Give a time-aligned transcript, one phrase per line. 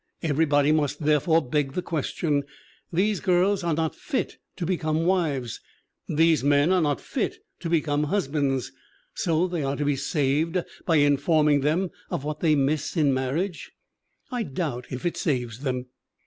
[0.23, 2.41] Everybody must therefore beg the question.
[2.91, 5.59] These girls are not fit to become wives,
[6.09, 8.71] these men are not fit to become husbands,
[9.13, 13.13] so they are to be saved by in forming them of what they miss in
[13.13, 13.73] marriage.
[14.31, 15.85] I doubt if it saves them.